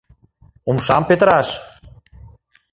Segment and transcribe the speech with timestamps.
[0.69, 1.49] Умшам петыраш!